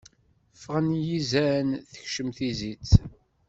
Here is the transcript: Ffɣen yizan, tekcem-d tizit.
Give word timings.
Ffɣen 0.59 0.89
yizan, 1.07 1.67
tekcem-d 1.91 2.35
tizit. 2.37 2.91